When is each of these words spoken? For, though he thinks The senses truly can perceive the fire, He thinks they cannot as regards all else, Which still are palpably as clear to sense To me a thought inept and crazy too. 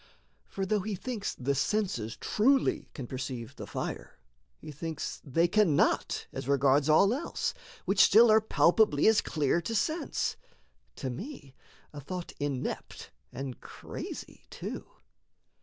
For, 0.47 0.65
though 0.65 0.79
he 0.79 0.95
thinks 0.95 1.35
The 1.35 1.53
senses 1.53 2.17
truly 2.19 2.89
can 2.95 3.05
perceive 3.05 3.55
the 3.55 3.67
fire, 3.67 4.17
He 4.57 4.71
thinks 4.71 5.21
they 5.23 5.47
cannot 5.47 6.25
as 6.33 6.47
regards 6.47 6.89
all 6.89 7.13
else, 7.13 7.53
Which 7.85 7.99
still 8.01 8.31
are 8.31 8.41
palpably 8.41 9.05
as 9.05 9.21
clear 9.21 9.61
to 9.61 9.75
sense 9.75 10.37
To 10.95 11.11
me 11.11 11.53
a 11.93 12.01
thought 12.01 12.33
inept 12.39 13.11
and 13.31 13.61
crazy 13.61 14.47
too. 14.49 14.87